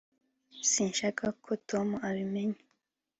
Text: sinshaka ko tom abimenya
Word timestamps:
sinshaka 0.71 1.25
ko 1.43 1.51
tom 1.69 1.87
abimenya 2.07 2.61